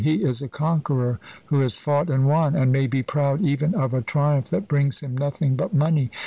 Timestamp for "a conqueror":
0.41-1.19